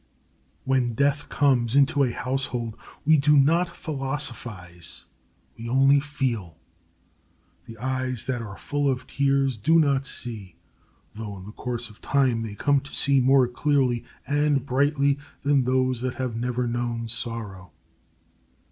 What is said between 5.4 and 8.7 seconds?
we only feel. The eyes that are